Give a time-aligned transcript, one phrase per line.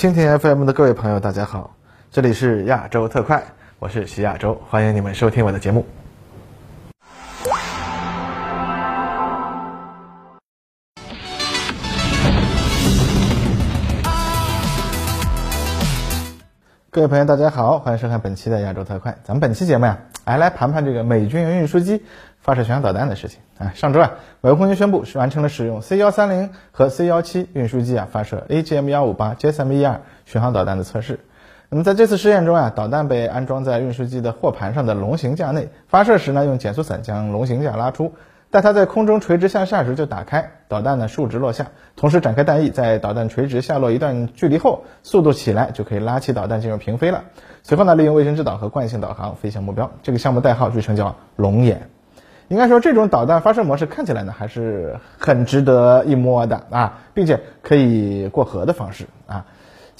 [0.00, 1.76] 蜻蜓 FM 的各位朋友，大家好，
[2.10, 3.44] 这里是亚洲特快，
[3.78, 5.84] 我是徐亚洲，欢迎你们收听我的节目。
[16.92, 19.16] 各位朋友，大家好，欢迎收看本期的亚洲特快。
[19.22, 22.02] 咱们本期节目呀，哎，来盘盘这个美军运输机
[22.40, 23.70] 发射巡航导弹的事情啊。
[23.76, 31.20] 上周啊，美国空军宣布是完成了使用 C 幺三零和 C 幺七运输机啊发射 AGM 幺五八 JSM 一二巡航导弹的测试。
[31.68, 38.14] 那么在这次试验中啊，导弹被安装在运输机的货盘上的龙形架内，发射时呢，用减速伞将龙形架拉出。
[38.50, 47.22] 待它在空中垂直向下时就打开，导弹呢竖直落下，同时展开弹翼，在导弹垂直下落一段距离后，速度起来就可以拉起导弹进入平飞了。
[47.62, 49.92] 随后呢，利用卫星制导和惯性导航飞向目标。
[50.02, 51.88] 这个项目代号据称叫“龙眼”。
[52.48, 59.46] 应该说，这种导弹发射模式看起来呢还是很值得一摸的啊，并且可以过河的方式啊。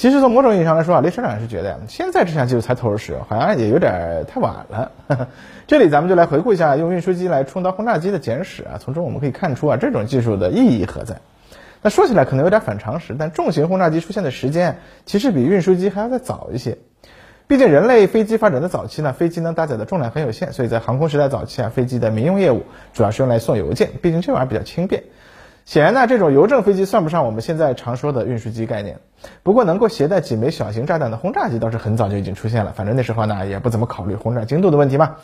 [0.01, 4.93] 其实从某种意义上来说啊，雷车长是觉得现在这项技术才投入使用，好像也有点太晚了。
[5.69, 11.16] 这里咱们就来回顾一下用运输机来充当轰炸机的简史啊，从中我们可以看出啊，这种技术的意义何在。
[11.83, 16.79] 那说起来可能有点反常识，但重型轰炸机出现的时间其实比运输机还要再早一些。
[17.46, 22.63] 毕竟人类飞机发展的早期呢，飞机能搭载的重量很有限，所以在航空时代早期啊，飞机的民用业务
[22.95, 25.02] 主要是用来送邮件，毕竟这玩意儿比较轻便。
[25.65, 28.99] 显然呢，这种邮政飞机算不上我们现在常说的运输机概念。
[29.43, 32.73] 不过，能够携带几枚小型炸弹的轰炸机倒是很早就已经出现了。
[32.73, 35.17] 反正那时候呢，也不怎么考虑轰炸精度的问题嘛。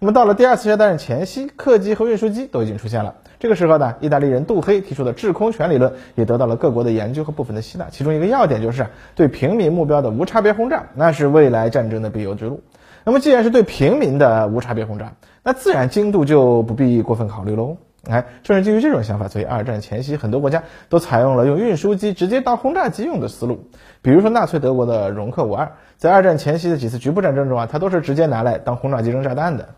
[0.00, 3.14] 那么到了第二次世界大战前夕，客机和运输机都已经出现了。
[3.38, 7.86] 这个时候呢，意大利人杜黑提出的制空权理论也得到了各国的研究和部分的吸纳。
[7.90, 12.60] 其中一个要点就是对平民目标的无差别轰炸，那是未来战争的必由之路。
[13.04, 17.76] 那么既然是对平民的无差别轰炸，那自然精度就不必过分考虑喽。
[18.08, 23.70] 哎，正是基于这种想法，所以二战前夕很多国家都采用了用运输机直接当轰炸机用的思路。
[24.02, 29.70] 比如说纳粹德国的容克五二，在二战前夕的几次局部战争中啊，它都是直接拿来当轰炸机扔炸弹的。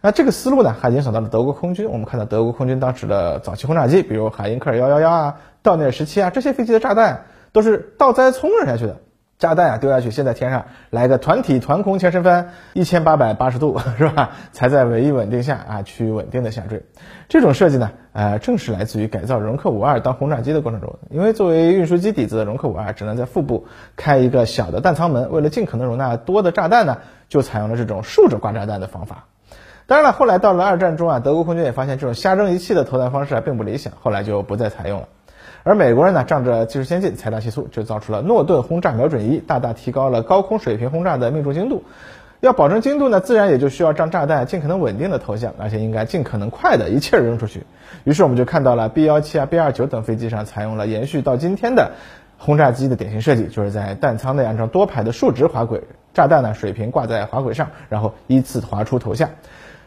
[0.00, 1.90] 那这个思路呢，还影响到了德国空军。
[1.90, 8.98] 我们看到德国空军当时的早期轰炸机，比如海因克尔幺幺幺啊、道尼尔十七啊，这些飞机的炸弹都是倒栽葱扔下去的。
[9.38, 14.30] 炸弹啊丢下去，先在天上来个团体团空前身翻一千八百八十度， 是吧？
[14.52, 16.82] 才在尾翼稳定下啊趋于稳定的下坠。
[17.28, 20.98] 这种设计呢，呃，正是来自于改造容克五二当轰炸机的过程中。
[21.10, 26.98] 因为作为运输机底子的容克五二只能在腹部开一个小的弹舱门，为了尽可能容纳多的炸弹呢，
[27.28, 29.24] 就采用了这种竖着挂炸弹的方法。
[29.86, 35.08] 当然了，后来到了二战中啊，德国空军也发现这种瞎扔一气的投弹方式啊并不理想，后来就不再采用了。
[35.62, 41.84] 而美国人呢，仗着技术先进、财大气粗，就造出了诺顿轰炸瞄准仪，大大提高了高空水平轰炸的命中精度。
[42.40, 47.62] 要保证精度呢，自然也就需要让炸弹尽可能稳定的投向，而且应该尽可能快的一气儿扔出去。
[48.04, 51.92] 于是我们就看到了 B 幺七啊、B 二九等飞机上采用了延续到今天的
[52.36, 59.30] 轰炸机的典型设计，就是在弹舱内安装多排的竖直滑轨，炸弹呢水平挂在滑轨上，然后依次滑出投下。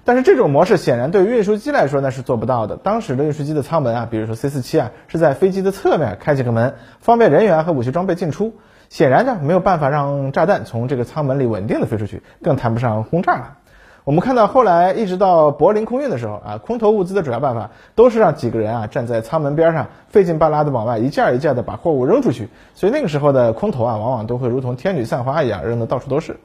[0.10, 2.78] 但是这种模式显然对于运输机来说那是做不到的。
[2.78, 8.56] 当时的运输机的舱门啊，比如说 C 四七啊，是在飞机的侧面开几个门，方便人员和武器装备进出。
[8.90, 13.58] 显然呢，没有办法让炸弹从这个舱门里稳定的飞出去，更谈不上轰炸了。
[14.04, 22.50] 我们看到后来一直到柏林空运的时候啊，空投物资的主要办法都是让几个人啊站在舱门边上，费劲巴拉的往外一件一件的把货物扔出去。
[22.74, 26.38] 所以那个时候的空投啊，往往都会如同天女散花一样，扔的到处都是。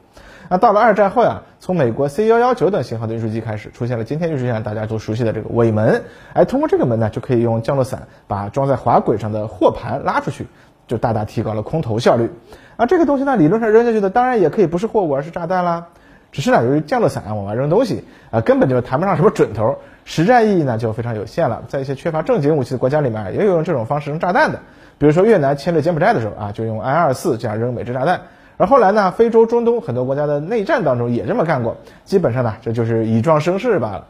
[0.49, 6.03] 那到了二战后呀，从美国 C 幺幺九等型号的运输机开始，出现了今天运输机上大家都熟悉的这个尾门。
[6.33, 10.47] 哎，通过这个门呢，就可以用降落伞把装在滑轨上的货盘拉出去，
[10.87, 12.29] 就大大提高了空投效率。
[12.77, 15.87] 啊，这个东西呢，理论上扔下去的当然也可以不是货物，而是炸弹啦。
[16.31, 21.63] 只是呢，由于降落伞往外扔东西啊，根本就谈不上什么准头，实战意义呢就非常有限了。
[21.69, 24.59] 在一些缺乏正经武器的国家里面，也有用这种方式扔炸弹的。
[24.97, 28.21] 比如说越南侵略柬埔寨的时候啊，就用 I 二四这样扔美制炸弹。
[28.57, 34.07] 而后来呢，非洲、中东很多国家的内战当中也这么干过，基本上呢，这就是以壮声势罢了。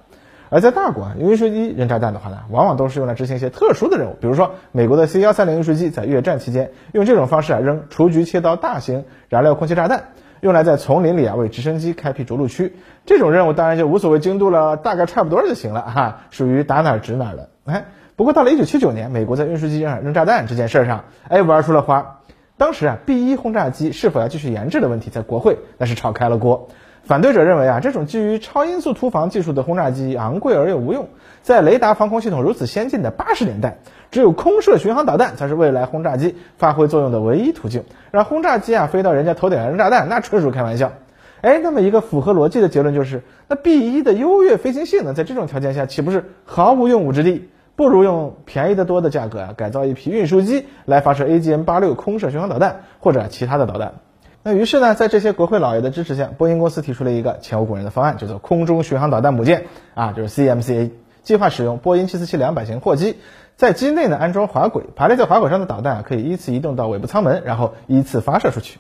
[0.49, 10.09] 而在大国，用运输机扔炸弹的话呢，往往都是用来执行一些特殊的任务，比如说美国的 C 幺三零运输机在越战期间用这种方式啊扔雏菊切刀大型燃料空气炸弹，
[10.41, 12.75] 用来在丛林里啊为直升机开辟着陆区。
[13.07, 17.49] 这种任务当然就无所谓精度了，大概差不多就行了哈，属于打哪儿指哪儿的。
[17.65, 22.19] 哎，不过到了一九七九年，美国在运输机上扔炸弹这件事上，哎玩出了花。
[22.57, 26.69] 当时啊，B 一轰炸机是否要继续研制的问题，在国会那是炒开了锅。
[27.03, 31.09] 反对者认为啊，这种基于超音速突防技术的轰炸机昂贵而又无用，
[31.43, 33.77] 在雷达防空系统如此先进的八十年代，
[34.09, 37.83] 只有空射巡航导弹才是未来轰炸机发挥作用的唯一途径。
[38.09, 40.93] 让轰炸机啊飞到人家头顶上扔炸弹，那纯属开玩笑。
[41.41, 47.49] 哎，那么一个符合逻辑的结论就是，那 B 一的优越飞行性能在这种条件下岂不是毫无用武之地？
[47.75, 53.95] 不如用便宜得多的价格啊，改造一批运输机来发射 AGM-86 空射巡航导弹或者其他的导弹。
[54.43, 60.91] 那于是呢，在这些国会老爷的支持下，波音公司提出了一个前无古人的方案，叫做空中巡航导弹母舰啊，就是 CMCA，
[61.23, 63.17] 计划使用波音747-200型货机，
[63.55, 68.77] 在机内呢安装滑轨，排列在滑轨上的导弹啊可以依次移动到尾部舱门，然后依次发射出去。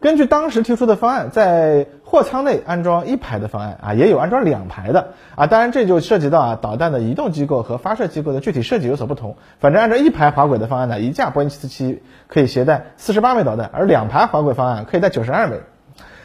[0.00, 5.46] 根据当时提出的方案，在货舱内安装一排的方案啊，也有安装两排的啊。
[5.46, 9.36] 当然，这就涉及到啊导弹的移动机构和发射机构的具体设计有所不同。
[9.58, 11.98] 反正按照一排滑轨的方案呢，一架波音747
[12.28, 15.60] 可以携带四十八枚导弹，而两排滑轨方案可以带九十二枚。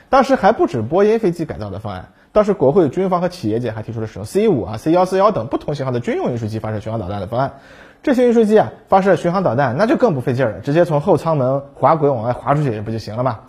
[0.08, 7.56] 当时还不止波音飞机改造的方案，当时国会、军方和企业界还提出了使用 C 五啊、C 幺四幺等不同型号的军用运输机发射巡航导弹的方案。
[8.04, 13.40] 这些运输机啊发射巡航导弹那就更不费劲了，直接从后舱门滑轨往外滑出去不就行了吗？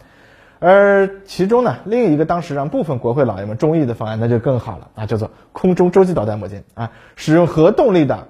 [0.58, 8.28] 而其中呢，另一个当时让部分国会老爷们中意的方案，那就更好了啊，叫做空中洲际导弹母舰啊，使用核动力的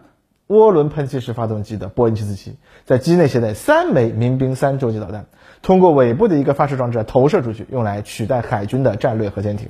[0.49, 5.27] 涡轮喷气式发动机的波音747，在机内携带三枚民兵三洲际导弹，
[5.63, 9.69] 通过尾部的一个发射装置投射出去，用来取代海军的战略核潜艇。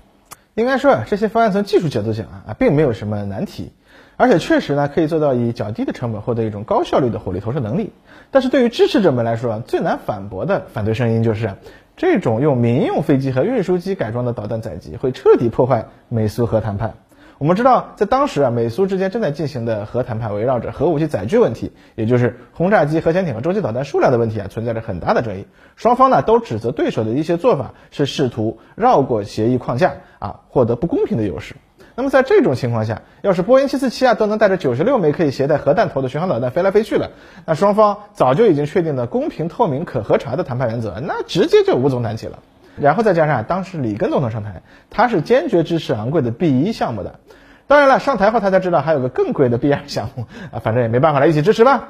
[0.55, 3.73] 应该说啊，这些方案从技术角度讲啊啊，并没有什么难题，
[4.17, 7.93] 而且确实呢，可以做到以较低的成本获得一种高效率的火力投射能力。
[8.31, 11.51] 但是对于支持者们来说啊，最难反驳的反对声音就是。
[11.97, 16.95] 这种用民用飞机和运输机改装的导弹载机会彻底破坏美苏核谈判。
[17.39, 25.47] 我们知道，在当时啊，美苏之间正在进行的核谈判围绕着核武器载具问题，也就是轰炸机、核潜艇和洲际导弹数量的问题啊，存在着很大的争议。
[25.75, 31.57] 双方呢都指责对手的一些做法是试图绕过协议框架啊，获得不公平的优势。
[31.97, 37.11] 那么在这种情况下，要是波音747啊都能带着九十六枚可以携带核弹头的巡航导弹飞来飞去了，
[37.47, 42.39] 那双方早就已经确定的公平、透明、可核查的谈判原则，那直接就无从谈起了。
[42.79, 44.61] 然后再加上当时里根总统上台，
[44.91, 47.19] 他是坚决支持昂贵的 B 一项目的。
[47.67, 51.89] 当然了，上台后他才知道还有个更贵的 B 二项目啊，反正也没办法了，一起支持吧。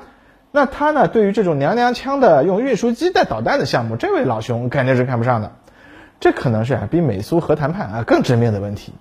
[0.52, 5.50] 那他呢，对于这种娘娘腔的用运输机带导弹的项目，这位老兄肯定是看不上的。
[6.20, 8.94] 这可能是啊比美苏核谈判啊更致命的问题。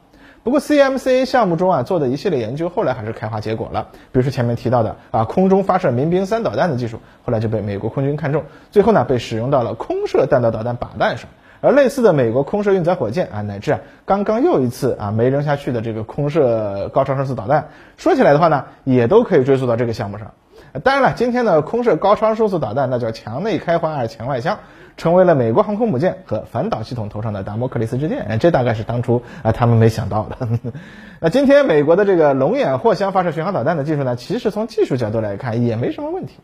[0.45, 3.87] 不过 CMCA 项目中啊做的一系列研究，后来还是开花结果了。
[4.11, 11.27] 比如说前面提到的啊空中发射民兵三导弹的技术，后来就被美国空军看中，最后呢被使用到了空射弹道导弹靶弹上。
[11.61, 20.31] 而类似的美国空射运载火箭啊，乃至啊刚刚又一次啊没扔下去的这个空射高超声速导弹，说起来的话呢，也都可以追溯到这个项目上。
[20.83, 24.59] 当然了，今天的空射高超声速导弹那叫墙内开花而墙外香。
[24.97, 30.47] 成为了美国航空母舰和反导系统头上的达摩克里斯之剑，这大概是当初啊他们没想到的。
[31.19, 36.35] 那今天美国的这个龙眼货箱发射巡航导弹的技术呢，其实从技术角度来看也没什么问题。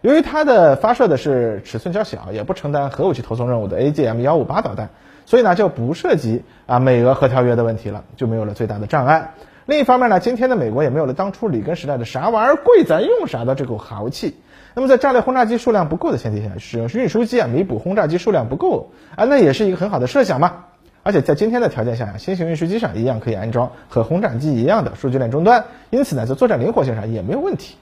[0.00, 4.90] 由于它的发射的是尺寸较小，也不承担核武器投送任务的 AGM 幺五八导弹，
[5.26, 9.34] 所以呢就不涉及啊美俄核条约的问题了，就没有了最大的障碍。
[9.66, 14.36] 另一方面呢，今天的美国也没有了当初里根时代的啥玩意儿贵咱用啥的这口豪气。
[14.78, 20.66] 那么在战略轰炸机数量不够的前提下，使用运输机啊弥补轰炸机数量不够啊，那也是一个很好的设想嘛。
[21.02, 27.74] 而且在今天的条件下呀，新型运输机上一样可以安装和轰炸机一样的数据链终端，因此呢，在作战灵活性上也没有问题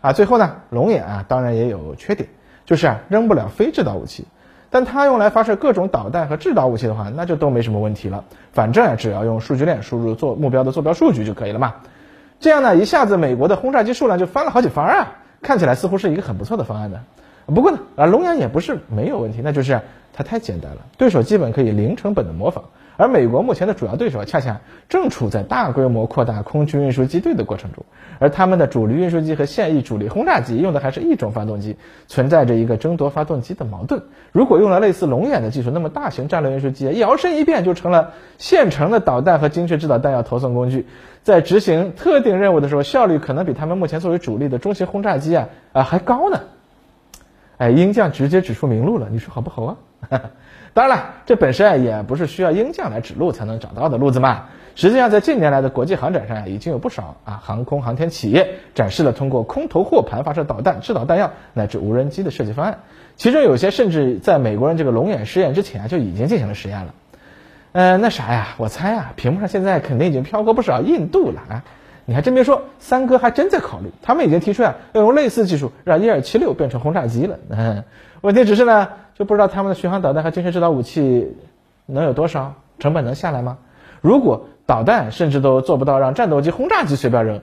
[0.00, 0.12] 啊。
[0.12, 2.28] 最后呢，龙眼啊当然也有缺点，
[2.66, 4.24] 就是啊扔不了非制导武器，
[4.70, 8.22] 但它用来发射各种导弹和制导武器的话，那就都没什么问题了。
[8.52, 11.74] 反正啊只要用数据链输入做目标的坐标数据就可以了嘛。
[12.38, 15.14] 这样呢，一下子美国的轰炸机数量就翻了好几番啊。
[15.44, 16.98] 看起来似乎是一个很不错的方案呢，
[17.46, 19.78] 不过呢，啊，龙阳也不是没有问题，那就是
[20.12, 22.64] 它太简单了，对手基本可以零成本的模仿。
[22.96, 27.84] 而美国目前的主要对手恰恰正处在大规模扩大空军运输机队的过程中，
[28.18, 34.02] 而他们的主力运输机和现役主力轰炸机用的还是一种发动机，存在着一个争夺发动机的矛盾。
[34.30, 40.86] 如果用了类似龙眼的技术，那么大型战略运输机摇身一变就成了现成的导弹和精确制导弹药投送工具，
[41.22, 46.40] 在执行特定任务的时候，效率可能比他们目前作为主力的中型轰炸机啊啊还高呢。
[47.64, 49.76] 哎，鹰将直接指出明路了，你说好不好啊？
[50.74, 54.48] 当然了，这本身啊也不是需要鹰将来指路才能找到的路子嘛。
[54.74, 62.80] 实际上，在近年来的国际航展上，已经有不少啊航空航天企业展示了通过空投货盘发射导弹、制导弹药乃至无人机的设计方案。
[63.16, 66.94] 其中有些甚至在美国人这个龙眼试验之前就已经进行了实验了。
[67.72, 71.64] 呃，那啥呀，我猜啊，屏幕上现在肯定已经飘过不少印度了啊。
[72.06, 77.38] 你还真别说，三哥还真在考虑，他们已经提出啊，要用类似技术让伊尔七六变成轰炸机了。
[77.48, 77.84] 嗯，
[78.20, 78.88] 问题只是呢。
[79.16, 81.36] 就不知道他们的巡航导弹和精确制导武器
[81.86, 83.58] 能有多少，成本能下来吗？
[84.00, 87.40] 如果导弹甚至都做不到让战斗机、轰炸机随便扔，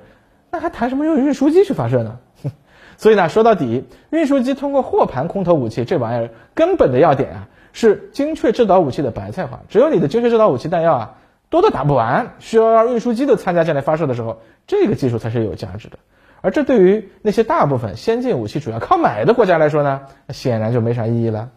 [0.52, 2.20] 那还谈什么用运输机去发射呢？
[2.98, 9.62] 所以呢，说到底，运输机通过货盘空投武器这玩意儿根本的要点啊，是精确制导武器的白菜化。
[9.70, 11.16] 只有你的精确制导武器弹药啊
[11.52, 16.00] 多的打不完，需要让运输机都参加进来发射的时候，这个技术才是有价值的。
[16.42, 21.50] 而这对于那些大部分先进武器主要靠买的国家来说呢，显然就没啥意义了。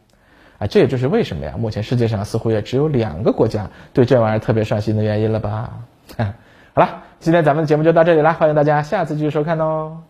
[0.58, 5.70] 啊，这也就是为什么呀，目前世界上似乎也只有两个国家对这玩意儿特别上心的原因了吧？
[6.74, 10.02] 好了，今天咱们的节目就到这里啦，欢迎大家下次继续收看哦。